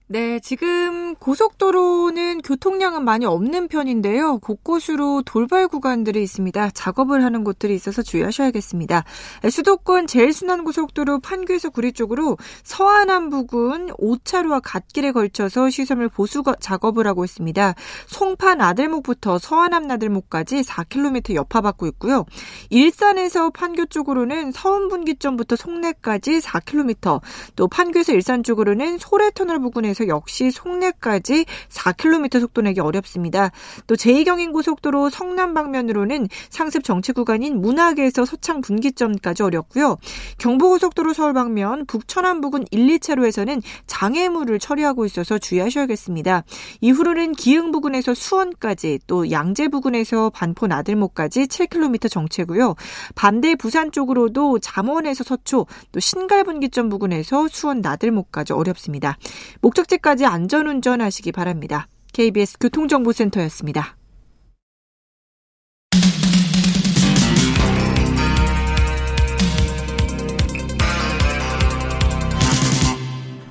[0.08, 4.38] 네, 지금 고속도로는 교통량은 많이 없는 편인데요.
[4.38, 6.70] 곳곳으로 돌발 구간들이 있습니다.
[6.76, 9.04] 작업을 하는 곳들이 있어서 주의하셔야겠습니다.
[9.50, 17.26] 수도권 제일순환고속도로 판교에서 구리 쪽으로 서안암 부근 5차로와 갓길에 걸쳐서 시설물 보수 거- 작업을 하고
[17.26, 17.74] 있습니다.
[18.06, 22.26] 송파 나들목부터 서안암 나들목까지 4km 여파받고 있고요.
[22.70, 27.22] 일산에서 판교 쪽으로는 서운분기점부터 송내까지 4km,
[27.56, 33.52] 또 판교에서 일산 쪽으로는 소래터널 부근에서 역시 송내까지 4km 속도 내기 어렵습니다.
[33.88, 39.98] 또 제2경인고속도로 성남 방면으로는 상습 정체 구간인 문학에서 서창 분기점까지 어렵고요.
[40.38, 46.44] 경부고속도로 서울 방면 북천안 부근 1, 2차로에서는 장애물을 처리하고 있어서 주의하셔야겠습니다.
[46.82, 52.76] 이후로는 기흥 부근에서 수원까지 또 양재 부근에서 반포 나들목까지 7km 정체고요.
[53.16, 59.18] 반대 부산 쪽으로도 잠원에서 서초 또 신갈분기점 부근에서 수원 나들목까지 어렵습니다.
[59.62, 61.88] 목적 지까지 안전운전 하시기 바랍니다.
[62.14, 63.98] KBS 교통정보센터였습니다.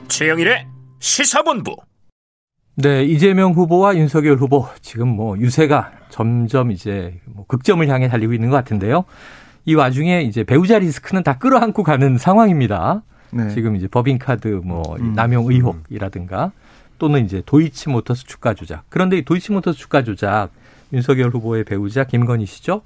[0.08, 0.66] 최영일의
[1.00, 1.74] 시사본부.
[2.76, 8.48] 네, 이재명 후보와 윤석열 후보 지금 뭐 유세가 점점 이제 뭐 극점을 향해 달리고 있는
[8.48, 9.04] 것 같은데요.
[9.64, 13.02] 이 와중에 이제 배우자 리스크는 다 끌어안고 가는 상황입니다.
[13.34, 13.50] 네.
[13.50, 15.12] 지금 이제 법인카드 뭐 음.
[15.14, 16.52] 남용 의혹이라든가
[16.98, 18.84] 또는 이제 도이치모터스 주가 조작.
[18.88, 20.50] 그런데 이 도이치모터스 주가 조작
[20.92, 22.82] 윤석열 후보의 배우자 김건희 씨죠.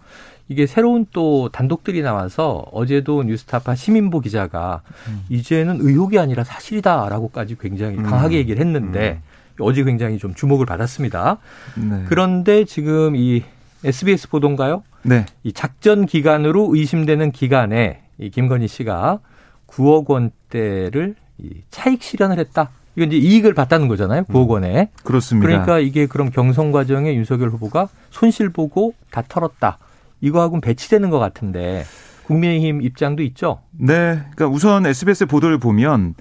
[0.48, 5.24] 이게 새로운 또 단독들이 나와서 어제도 뉴스타파 시민보 기자가 음.
[5.28, 9.20] 이제는 의혹이 아니라 사실이다라고까지 굉장히 강하게 얘기를 했는데
[9.60, 11.38] 어제 굉장히 좀 주목을 받았습니다.
[11.76, 12.04] 네.
[12.08, 13.42] 그런데 지금 이
[13.84, 14.82] SBS 보도인가요?
[15.02, 15.26] 네.
[15.42, 19.20] 이 작전 기간으로 의심되는 기간에 이 김건희 씨가
[19.68, 22.70] 9억 원대를 이 차익 실현을 했다.
[22.96, 24.24] 이건 이제 이익을 봤다는 거잖아요.
[24.24, 24.90] 9억 원에.
[25.04, 25.46] 그렇습니다.
[25.46, 29.78] 그러니까 이게 그럼 경선 과정에 윤석열 후보가 손실 보고 다 털었다.
[30.20, 31.84] 이거하고는 배치되는 것 같은데
[32.24, 33.60] 국민의힘 입장도 있죠.
[33.70, 34.20] 네.
[34.34, 36.14] 그러니까 우선 SBS 보도를 보면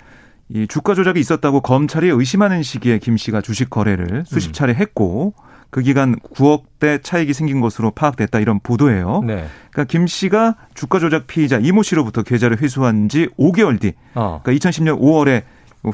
[0.49, 5.33] 이 주가 조작이 있었다고 검찰이 의심하는 시기에 김 씨가 주식 거래를 수십 차례 했고
[5.69, 9.21] 그 기간 9억대 차익이 생긴 것으로 파악됐다 이런 보도예요.
[9.25, 9.45] 네.
[9.71, 14.39] 그러니까 김 씨가 주가 조작 피의자 이모 씨로부터 계좌를 회수한 지 5개월 뒤, 어.
[14.43, 15.43] 그러니까 2010년 5월에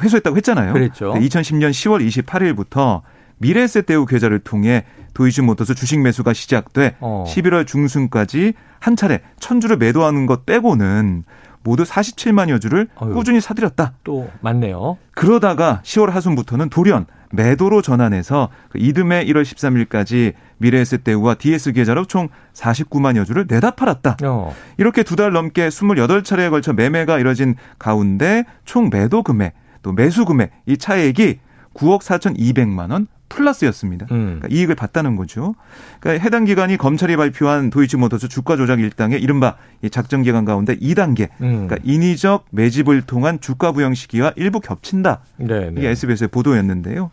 [0.01, 0.73] 회수했다고 했잖아요.
[0.73, 1.13] 그랬죠.
[1.13, 3.01] 2010년 10월 28일부터
[3.39, 7.25] 미래에셋 대우 계좌를 통해 도이치모터스 주식 매수가 시작돼 어.
[7.27, 11.23] 11월 중순까지 한 차례 천주를 매도하는 것 빼고는
[11.63, 13.13] 모두 47만여 주를 어휴.
[13.13, 13.93] 꾸준히 사들였다.
[14.03, 14.97] 또 맞네요.
[15.13, 23.25] 그러다가 10월 하순부터는 돌연 매도로 전환해서 그 이듬해 1월 13일까지 미래에셋대우와 DS 계좌로 총 49만여
[23.25, 24.17] 주를 내다 팔았다.
[24.23, 24.55] 어.
[24.77, 30.51] 이렇게 두 달 넘게 28차례에 걸쳐 매매가 이뤄진 가운데 총 매도 금액 또 매수 금액
[30.67, 31.39] 이 차액이
[31.73, 34.07] 9억 4,200만 원 플러스였습니다.
[34.11, 34.39] 음.
[34.39, 35.55] 그러니까 이익을 봤다는 거죠.
[35.99, 41.29] 그러니까 해당 기관이 검찰이 발표한 도이치모터스 주가 조작 일당의 이른바 이 작전 기간 가운데 2단계
[41.41, 41.67] 음.
[41.67, 45.21] 그러니까 인위적 매집을 통한 주가 부영 시기와 일부 겹친다.
[45.37, 45.89] 네, 이게 네.
[45.89, 47.11] SBS의 보도였는데요.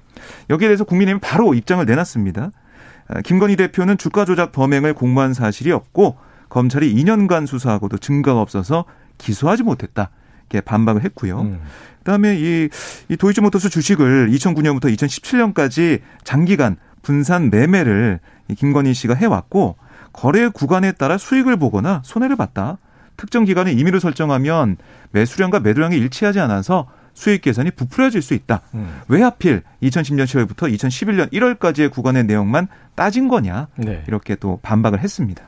[0.51, 2.51] 여기에 대해서 국민의힘이 바로 입장을 내놨습니다.
[3.09, 6.17] 아, 김건희 대표는 주가 조작 범행을 공모한 사실이 없고
[6.49, 8.85] 검찰이 2년간 수사하고도 증거가 없어서
[9.19, 10.11] 기소하지 못했다.
[10.51, 11.41] 이렇게 반박을 했고요.
[11.43, 11.61] 음.
[11.99, 12.69] 그다음에 이,
[13.09, 19.77] 이 도이치모터스 주식을 2009년부터 2017년까지 장기간 분산 매매를 이 김건희 씨가 해왔고
[20.13, 22.79] 거래 구간에 따라 수익을 보거나 손해를 봤다.
[23.17, 24.77] 특정 기간에 임의로 설정하면
[25.13, 28.63] 매수량과 매도량이 일치하지 않아서 수익 계산이 부풀어질 수 있다.
[28.75, 29.01] 음.
[29.09, 34.05] 왜 하필 2010년 10월부터 2011년 1월까지의 구간의 내용만 따진 거냐 네.
[34.09, 35.45] 이렇게 또 반박을 했습니다.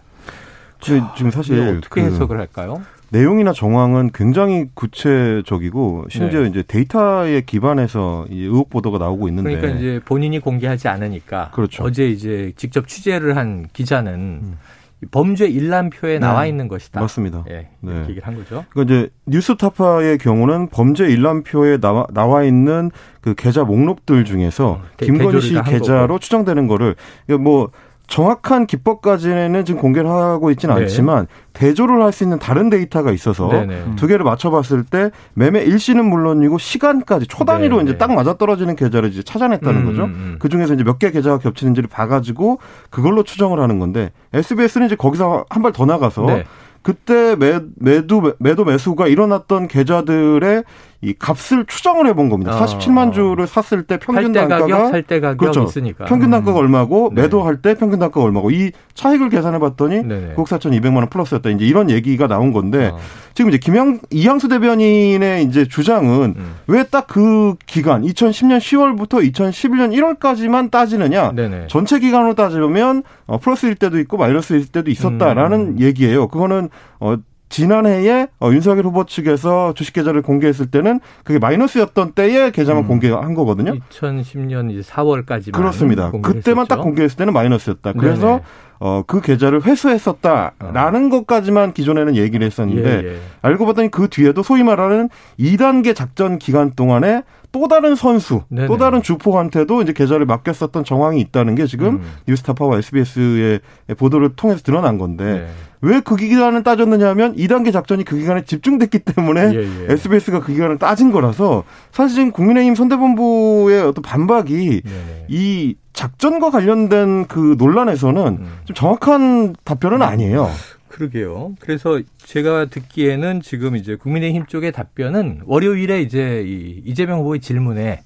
[0.84, 2.82] 근데 지금 사실 이거 어떻게 그 해석을 할까요?
[3.12, 6.48] 내용이나 정황은 굉장히 구체적이고 심지어 네.
[6.48, 11.84] 이제 데이터에 기반해서 이 의혹 보도가 나오고 있는데 그러니까 이제 본인이 공개하지 않으니까 그렇죠.
[11.84, 14.56] 어제 이제 직접 취재를 한 기자는
[15.02, 16.48] 이 범죄 일람표에 나와 네.
[16.48, 17.00] 있는 것이다.
[17.00, 17.44] 맞습니다.
[17.50, 17.92] 예, 네.
[17.92, 18.64] 이렇게 얘기를 한 거죠.
[18.70, 25.04] 그러니까 이제 뉴스타파의 경우는 범죄 일람표에 나와, 나와 있는 그 계좌 목록들 중에서 어, 대-
[25.06, 26.18] 김건희 씨 계좌로 거고.
[26.18, 26.94] 추정되는 거를
[27.26, 27.70] 그러니까 뭐
[28.12, 30.82] 정확한 기법까지는 지금 공개를 하고 있지는 네.
[30.82, 33.94] 않지만 대조를 할 수 있는 다른 데이터가 있어서 네네.
[33.96, 37.98] 두 개를 맞춰봤을 때 매매 일시는 물론이고 시간까지 초 단위로 네, 이제 네.
[37.98, 40.04] 딱 맞아떨어지는 계좌를 이제 찾아냈다는 음, 거죠.
[40.04, 40.36] 음, 음.
[40.38, 42.58] 그 중에서 이제 몇 개 계좌가 겹치는지를 봐가지고
[42.90, 46.44] 그걸로 추정을 하는 건데 SBS는 이제 거기서 한 발 더 나가서 네.
[46.82, 50.64] 그때 매, 매도 매도 매수가 일어났던 계좌들의
[51.04, 52.56] 이 값을 추정을 해본 겁니다.
[52.56, 52.64] 어.
[52.64, 55.64] 47만 주를 샀을 때 평균 살때 단가가 살때 가격 그렇죠.
[55.64, 56.04] 있으니까.
[56.04, 57.22] 평균 단가가 얼마고 네.
[57.22, 60.34] 매도할 때 평균 단가가 얼마고 이 차익을 계산해 봤더니 네네.
[60.34, 61.50] 국 4,200만 원 플러스였다.
[61.50, 62.98] 이제 이런 얘기가 나온 건데 어.
[63.34, 66.54] 지금 이제 김양 이양수 대변인의 이제 주장은 음.
[66.68, 71.32] 왜딱 그 기간 2010년 10월부터 2011년 1월까지만 따지느냐?
[71.32, 71.66] 네네.
[71.66, 75.80] 전체 기간으로 따지면 어, 플러스일 때도 있고 마이너스일 때도 있었다라는 음.
[75.80, 76.28] 얘기예요.
[76.28, 76.68] 그거는
[77.00, 77.16] 어
[77.52, 82.88] 지난해에 어, 윤석열 후보 측에서 주식 계좌를 공개했을 때는 그게 마이너스였던 때에 계좌만 음.
[82.88, 83.74] 공개한 거거든요.
[83.90, 86.10] 2010년 이제 4월까지만 그렇습니다.
[86.10, 87.92] 그때만 딱 공개했을 때는 마이너스였다.
[87.92, 88.42] 그래서 네네.
[88.80, 93.18] 어, 그 계좌를 회수했었다라는 것까지만 기존에는 얘기를 했었는데 예, 예.
[93.42, 98.66] 알고 봤더니 그 뒤에도 소위 말하는 2단계 작전 기간 동안에 또 다른 선수, 네네.
[98.66, 102.02] 또 다른 주포한테도 이제 계좌를 맡겼었던 정황이 있다는 게 지금 음.
[102.26, 103.60] 뉴스타파와 SBS의
[103.98, 105.48] 보도를 통해서 드러난 건데 네.
[105.82, 109.92] 왜그 기간을 따졌느냐 하면 2단계 작전이 그 기간에 집중됐기 때문에 예, 예.
[109.92, 115.26] SBS가 그 기간을 따진 거라서 사실 지금 국민의힘 선대본부의 어떤 반박이 네네.
[115.28, 118.58] 이 작전과 관련된 그 논란에서는 음.
[118.64, 120.48] 좀 정확한 답변은 아니에요.
[120.92, 121.54] 그러게요.
[121.58, 128.02] 그래서 제가 듣기에는 지금 이제 국민의힘 쪽의 답변은 월요일에 이제 이 이재명 후보의 질문에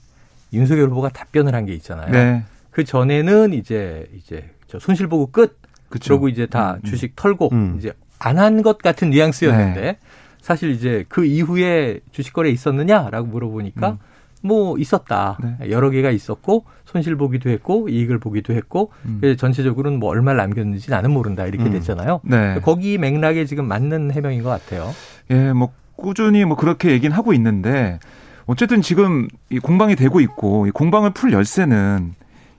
[0.53, 2.11] 윤석열 후보가 답변을 한 게 있잖아요.
[2.13, 2.45] 네.
[2.71, 5.59] 그 전에는 이제 이제 저 손실 보고 끝.
[5.89, 6.15] 그쵸.
[6.15, 7.75] 그러고 이제 다 주식 털고 음.
[7.79, 9.99] 이제 안 한 것 같은 뉘앙스였는데
[10.41, 13.99] 사실 이제 그 이후에 주식 거래 있었느냐라고 물어보니까 음.
[14.43, 15.39] 뭐 있었다.
[15.43, 15.71] 네.
[15.71, 19.21] 여러 개가 있었고 손실 보기도 했고 이익을 보기도 했고 음.
[19.37, 21.73] 전체적으로는 뭐 얼마를 남겼는지 나는 모른다 이렇게 음.
[21.73, 22.21] 됐잖아요.
[22.25, 22.61] 네.
[22.63, 24.93] 거기 맥락에 지금 맞는 해명인 것 같아요.
[25.31, 27.99] 예, 뭐 꾸준히 뭐 그렇게 얘기는 하고 있는데
[28.47, 32.15] 어쨌든 지금 이 공방이 되고 있고 이 공방을 풀 열쇠는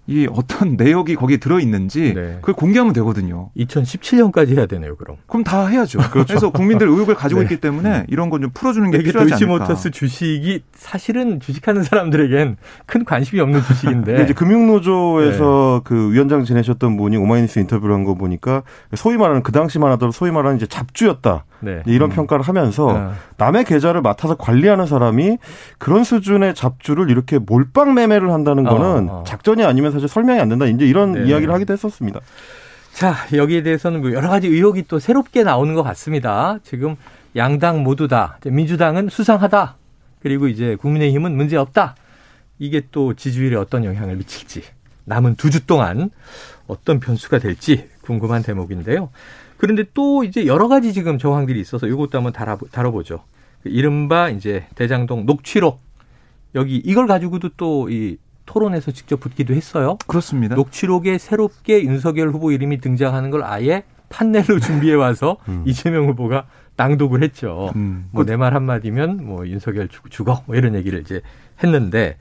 [0.10, 2.38] 이 어떤 내역이 거기에 들어 있는지 네.
[2.40, 3.50] 그걸 공개하면 되거든요.
[3.58, 5.18] 2017년까지 해야 되네요, 그럼.
[5.28, 6.00] 그럼 다 해야죠.
[6.12, 7.46] 그래서 국민들 의혹을 가지고 네.
[7.46, 9.38] 있기 때문에 이런 건 좀 풀어주는 게 필요하지 않을까.
[9.66, 14.24] 도이치모터스 주식이 사실은 주식하는 사람들에겐 큰 관심이 없는 주식인데.
[14.24, 15.90] 이제 금융노조에서 네.
[15.90, 18.64] 그 위원장 지내셨던 분이 오마이뉴스 인터뷰를 한 거 보니까
[18.96, 21.44] 소위 말하는 그 당시만 하더라도 소위 말하는 이제 잡주였다.
[21.60, 21.82] 네.
[21.86, 23.14] 이런 평가를 하면서 어.
[23.38, 25.38] 남의 계좌를 맡아서 관리하는 사람이
[25.78, 29.24] 그런 수준의 잡주를 이렇게 몰빵 매매를 한다는 어, 거는 어.
[29.26, 30.66] 작전이 아니면 사실 설명이 안 된다.
[30.66, 31.26] 이제 이런 네.
[31.28, 32.20] 이야기를 하기도 했었습니다.
[32.94, 36.58] 자, 여기에 대해서는 뭐 여러 가지 의혹이 또 새롭게 나오는 것 같습니다.
[36.64, 36.96] 지금
[37.36, 39.76] 양당 모두 다 민주당은 수상하다.
[40.22, 41.96] 그리고 이제 국민의힘은 문제 없다.
[42.60, 44.64] 이게 또 지지율에 어떤 영향을 미칠지
[45.06, 46.10] 남은 두 주 동안
[46.66, 49.10] 어떤 변수가 될지 궁금한 대목인데요.
[49.58, 53.24] 그런데 또 이제 여러 가지 지금 정황들이 있어서 이것도 한번 다뤄, 다뤄보죠.
[53.64, 55.80] 그 이른바 이제 대장동 녹취록
[56.56, 59.98] 여기 이걸 가지고도 또 이 토론에서 직접 붙기도 했어요.
[60.08, 60.56] 그렇습니다.
[60.56, 65.64] 녹취록에 새롭게 윤석열 후보 이름이 등장하는 걸 아예 판넬로 준비해 와서 음.
[65.68, 66.46] 이재명 후보가
[66.78, 67.72] 낭독을 했죠.
[67.76, 68.08] 음.
[68.12, 71.22] 뭐내 말 한마디면 뭐 윤석열 죽- 죽어 뭐 이런 얘기를 이제
[71.62, 72.16] 했는데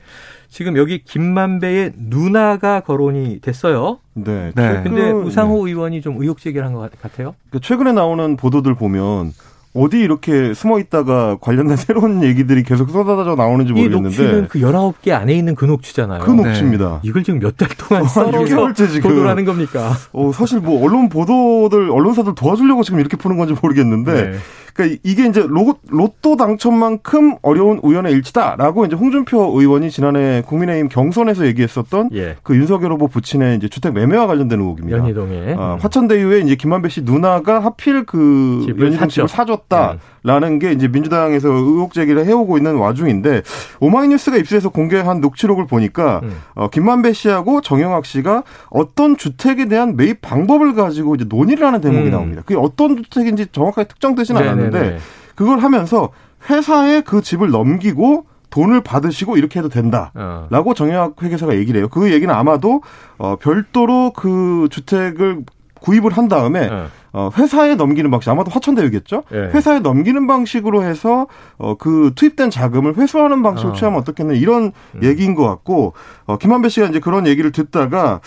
[0.49, 3.99] 지금 여기 김만배의 누나가 거론이 됐어요.
[4.15, 4.53] 네.
[4.55, 4.81] 네.
[4.83, 5.11] 근데 네.
[5.13, 7.35] 우상호 의원이 좀 의혹 제기를 한 것 같아요.
[7.51, 9.33] 그 최근에 나오는 보도들 보면
[9.75, 15.11] 어디 이렇게 숨어 있다가 관련된 새로운 얘기들이 계속 쏟아져 나오는지 이 녹취는 모르겠는데 그 19개
[15.13, 16.21] 안에 있는 그 녹취잖아요.
[16.23, 17.01] 그 녹취입니다.
[17.03, 19.11] 이걸 지금 몇 달 동안 한 썰어서 6개월째 지금.
[19.11, 19.93] 보도를 하는 겁니까?
[20.13, 24.39] 어, 사실 뭐 언론 보도들 언론사들 도와주려고 지금 이렇게 푸는 건지 모르겠는데 네.
[24.77, 31.47] 그러니까 이게 이제 로, 로또 당첨만큼 어려운 우연의 일치다라고 이제 홍준표 의원이 지난해 국민의힘 경선에서
[31.47, 32.37] 얘기했었던 예.
[32.43, 34.99] 그 윤석열 후보 부친의 이제 주택 매매와 관련된 의혹입니다.
[34.99, 39.29] 연희동에 아, 화천대유에 이제 김만배 씨 누나가 하필 그 집을 연희동 집을.
[39.29, 43.43] 사줬다 라는 게 이제 민주당에서 의혹 제기를 해오고 있는 와중인데
[43.79, 46.37] 오마이뉴스가 입수해서 공개한 녹취록을 보니까 음.
[46.57, 52.07] 어, 김만배 씨하고 정영학 씨가 어떤 주택에 대한 매입 방법을 가지고 이제 논의를 하는 대목이
[52.07, 52.11] 음.
[52.11, 52.43] 나옵니다.
[52.45, 54.62] 그게 어떤 주택인지 정확하게 특정되지는 네네네.
[54.62, 54.99] 않았는데
[55.37, 56.11] 그걸 하면서
[56.51, 60.11] 회사에 그 집을 넘기고 돈을 받으시고 이렇게 해도 된다.
[60.15, 60.49] 어.
[60.51, 61.89] 라고 정영학 회계사가 얘기를 해요.
[61.89, 62.83] 그 얘기는 아마도
[63.19, 65.45] 어, 별도로 그 주택을
[65.81, 66.89] 구입을 한 다음에 어.
[67.12, 69.23] 어, 회사에 넘기는 방식 아마도 화천대유겠죠.
[69.33, 69.37] 예.
[69.55, 73.75] 회사에 넘기는 방식으로 해서 어, 그 투입된 자금을 회수하는 방식을 어.
[73.75, 75.01] 취하면 어떻겠냐 이런 음.
[75.03, 75.95] 얘기인 것 같고
[76.27, 78.21] 어, 김한배 씨가 이제 그런 얘기를 듣다가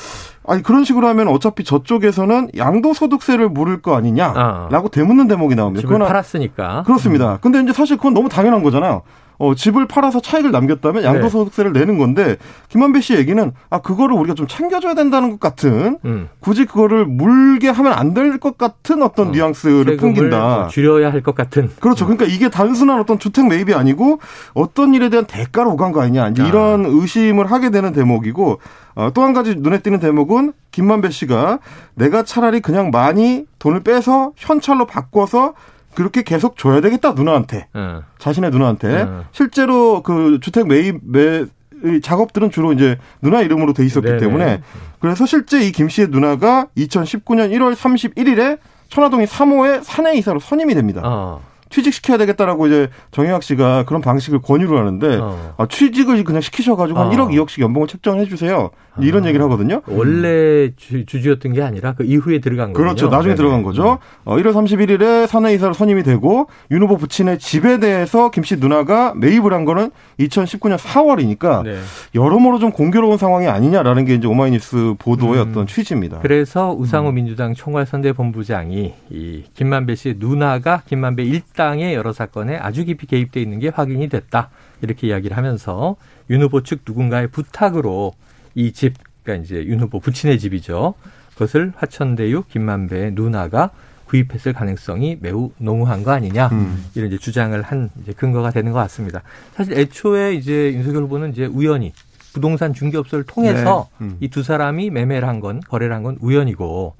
[0.47, 3.95] 아니 그런 식으로 하면 어차피 저쪽에서는 양도소득세를 물을 거 어.
[3.95, 5.81] 아니냐라고 되묻는 대목이 나옵니다.
[5.81, 6.83] 집을 그건 팔았으니까.
[6.88, 7.38] 그렇습니다.
[7.41, 9.03] 근데 이제 사실 그건 너무 당연한 거잖아요.
[9.39, 11.08] 어, 집을 팔아서 차익을 남겼다면 네.
[11.08, 12.36] 양도소득세를 내는 건데
[12.67, 16.28] 김만배 씨 얘기는 아 그거를 우리가 좀 챙겨줘야 된다는 것 같은 음.
[16.41, 20.39] 굳이 그거를 물게 하면 안 될 것 같은 어떤 어, 뉘앙스를 풍긴다.
[20.39, 21.69] 뭐 줄여야 할 것 같은.
[21.80, 22.06] 그렇죠.
[22.06, 24.19] 그러니까 이게 단순한 어떤 주택 매입이 아니고
[24.54, 26.25] 어떤 일에 대한 대가로 오간 거 아니냐.
[26.25, 26.28] 아.
[26.47, 28.60] 이런 의심을 하게 되는 대목이고
[28.95, 31.60] 어, 또 한 가지 눈에 띄는 대목은 김만배 씨가
[31.95, 35.54] 내가 차라리 그냥 많이 돈을 빼서 현찰로 바꿔서
[35.99, 38.03] 그렇게 계속 줘야 되겠다 누나한테 어.
[38.19, 39.23] 자신의 누나한테 음.
[39.33, 44.19] 실제로 그 주택 매입 매이 작업들은 주로 이제 누나 이름으로 돼 있었기 네네.
[44.19, 44.62] 때문에
[45.01, 51.01] 그래서 실제 이 김 씨의 누나가 2019년 1월 31일에 천화동이 3호의 사내 이사로 선임이 됩니다.
[51.03, 51.41] 어.
[51.69, 55.53] 취직시켜야 되겠다라고 이제 정영학 씨가 그런 방식을 권유를 하는데 어.
[55.57, 57.09] 아, 취직을 그냥 시키셔가지고 한 어.
[57.12, 58.69] 1억 2억씩 연봉을 책정해 주세요.
[59.01, 59.27] 이런 아.
[59.27, 59.81] 얘기를 하거든요.
[59.88, 62.83] 원래 주, 주주였던 게 아니라 그 이후에 들어간 거죠.
[62.83, 63.07] 그렇죠.
[63.09, 63.99] 나중에 들어간 거죠.
[64.25, 69.13] 어, 1월 31일에 사내 이사로 선임이 되고 윤 후보 부친의 집에 대해서 김 씨 누나가
[69.15, 71.77] 매입을 한 거는 2019년 4월이니까 네.
[72.15, 75.49] 여러모로 좀 공교로운 상황이 아니냐라는 게 이제 오마이뉴스 보도의 음.
[75.49, 76.19] 어떤 취지입니다.
[76.21, 83.41] 그래서 우상호 민주당 총괄선대본부장이 이 김만배 씨의 누나가 김만배 일당의 여러 사건에 아주 깊이 개입돼
[83.41, 84.49] 있는 게 확인이 됐다.
[84.81, 85.95] 이렇게 이야기를 하면서
[86.29, 88.13] 윤 후보 측 누군가의 부탁으로
[88.55, 90.95] 이 집, 그러니까 이제 윤 후보 부친의 집이죠.
[91.33, 93.69] 그것을 화천대유 김만배의 누나가
[94.05, 96.47] 구입했을 가능성이 매우 농후한 거 아니냐.
[96.51, 96.85] 음.
[96.95, 99.21] 이런 이제 주장을 한 이제 근거가 되는 것 같습니다.
[99.55, 101.93] 사실 애초에 이제 윤석열 후보는 이제 우연히
[102.33, 104.05] 부동산 중개업소를 통해서 네.
[104.05, 104.17] 음.
[104.19, 106.95] 이두 사람이 매매를 한 건 거래를 한 건 우연이고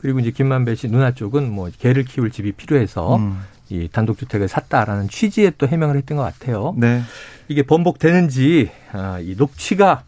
[0.00, 3.40] 그리고 이제 김만배 씨 누나 쪽은 뭐 개를 키울 집이 필요해서 음.
[3.70, 6.74] 이 단독주택을 샀다라는 취지의 또 해명을 했던 것 같아요.
[6.76, 7.00] 네.
[7.48, 10.04] 이게 번복되는지 아, 이 녹취가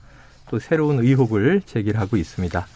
[0.51, 2.67] 또 새로운 의혹을 제기하고 있습니다.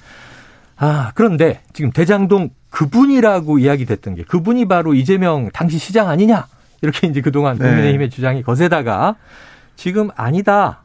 [0.77, 6.47] 아 그런데 지금 대장동 그분이라고 이야기 됐던 게 그분이 바로 이재명 당시 시장 아니냐
[6.83, 7.67] 이렇게 이제 그동안 네.
[7.67, 9.17] 국민의힘의 주장이 거세다가
[9.77, 10.83] 지금 아니다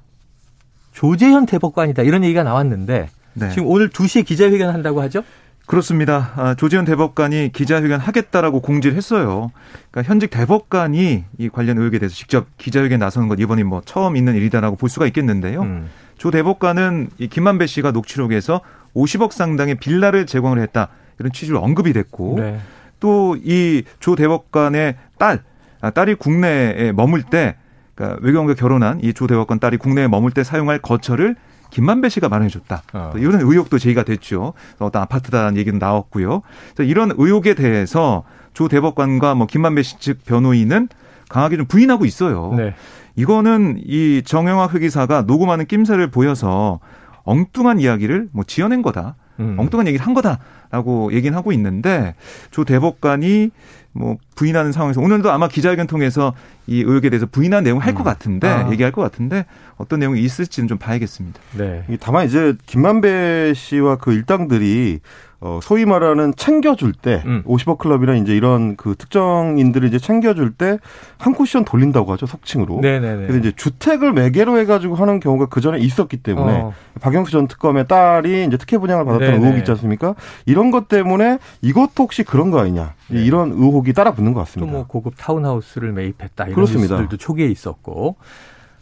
[0.91, 3.49] 조재현 대법관이다 이런 얘기가 나왔는데 네.
[3.49, 5.23] 지금 오늘 2시에 기자회견 한다고 하죠?
[5.65, 6.31] 그렇습니다.
[6.35, 9.51] 아, 조재현 대법관이 기자회견 하겠다라고 공지를 했어요.
[9.89, 14.35] 그러니까 현직 대법관이 이 관련 의혹에 대해서 직접 기자회견 나서는 건 이번이 뭐 처음 있는
[14.35, 15.63] 일이다라고 볼 수가 있겠는데요.
[15.63, 15.89] 음.
[16.17, 18.61] 조 대법관은 이 김만배 씨가 녹취록에서
[18.95, 22.59] 50억 상당의 빌라를 제공을 했다 이런 취지로 언급이 됐고 네.
[22.99, 25.43] 또이 조 대법관의 딸
[25.81, 27.55] 아, 딸이 국내에 머물 때
[27.95, 31.35] 그러니까 외교관과 결혼한 이 조 대법관 딸이 국내에 머물 때 사용할 거처를
[31.71, 32.83] 김만배 씨가 마련해줬다.
[32.93, 33.09] 어.
[33.13, 34.53] 또 이런 의혹도 제기가 됐죠.
[34.79, 36.41] 어떤 아파트다는 얘기도 나왔고요.
[36.79, 38.23] 이런 의혹에 대해서
[38.53, 40.87] 조 대법관과 뭐 김만배 씨 측 변호인은
[41.27, 42.53] 강하게 좀 부인하고 있어요.
[42.55, 42.75] 네.
[43.15, 46.79] 이거는 이 정영학 회계사가 녹음하는 낌새를 보여서
[47.23, 49.15] 엉뚱한 이야기를 뭐 지어낸 거다.
[49.39, 49.55] 음.
[49.57, 52.15] 엉뚱한 얘기를 한 거다라고 얘기는 하고 있는데
[52.51, 53.51] 조 대법관이
[53.91, 56.33] 뭐 부인하는 상황에서 오늘도 아마 기자회견 통해서
[56.67, 58.69] 이 의혹에 대해서 부인한 내용 을할것 같은데 아.
[58.71, 59.45] 얘기할 것 같은데
[59.77, 61.39] 어떤 내용이 있을지는 좀 봐야겠습니다.
[61.57, 61.85] 네.
[61.89, 64.99] 이 다만 이제 김만배 씨와 그 일당들이
[65.45, 67.43] 어 소위 말하는 챙겨줄 때 음.
[67.45, 70.79] 50억 클럽이나 이제 이런 그 특정인들을 이제 챙겨줄 때
[71.17, 72.79] 한 쿠션 돌린다고 하죠 속칭으로.
[72.81, 73.27] 네네네.
[73.27, 76.73] 그래서 이제 주택을 매개로 해가지고 하는 경우가 그 전에 있었기 때문에 어.
[77.01, 79.41] 박영수 전 특검의 딸이 이제 특혜 분양을 받았던 네네.
[79.43, 80.15] 의혹이 있지 않습니까?
[80.45, 83.23] 이런 것 때문에 이것도 혹시 그런 거 아니냐 네.
[83.23, 84.71] 이런 의혹이 따라붙는 것또 같습니다.
[84.71, 86.95] 뭐 고급 타운하우스를 매입했다 이런 그렇습니다.
[86.95, 88.15] 뉴스들도 초기에 있었고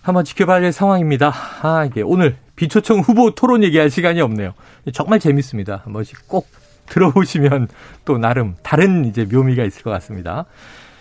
[0.02, 1.32] 한번 지켜봐야 될 상황입니다.
[1.62, 4.54] 아 이게 오늘 비초청 후보 토론 얘기할 시간이 없네요.
[4.94, 5.82] 정말 재밌습니다.
[5.84, 6.48] 한 번씩 꼭
[6.88, 7.68] 들어보시면
[8.06, 10.46] 또 나름 다른 이제 묘미가 있을 것 같습니다.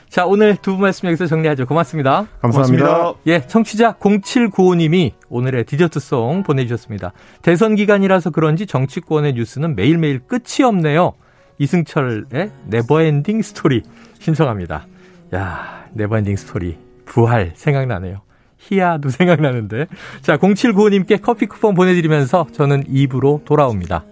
[0.08, 1.66] 자 오늘 두 분 말씀 여기서 정리하죠.
[1.66, 2.26] 고맙습니다.
[2.40, 2.84] 감사합니다.
[2.86, 3.20] 고맙습니다.
[3.26, 7.12] 예, 청취자 0795님이 오늘의 디저트 song 보내주셨습니다.
[7.40, 11.14] 대선 기간이라서 그런지 정치권의 뉴스는 매일매일 끝이 없네요.
[11.58, 13.82] 이승철의 Never Ending Story
[14.18, 14.86] 신청합니다.
[15.34, 16.76] 야, Never Ending Story.
[17.04, 18.20] 부활 생각나네요.
[18.68, 19.86] 희야도 생각나는데.
[20.20, 24.04] 자, 0795님께 커피 쿠폰 보내드리면서 저는 2부로 돌아옵니다.